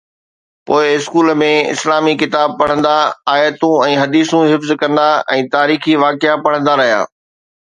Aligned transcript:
پوءِ 0.65 0.83
اسڪول 0.95 1.27
۾ 1.41 1.49
اسلامي 1.73 2.13
ڪتاب 2.21 2.55
پڙهندا، 2.61 2.95
آيتون 3.35 3.75
۽ 3.91 4.01
حديثون 4.01 4.43
حفظ 4.55 4.73
ڪندا 4.81 5.07
۽ 5.37 5.45
تاريخي 5.59 5.95
واقعا 6.07 6.41
پڙهندا 6.49 6.77
رهيا. 6.83 6.99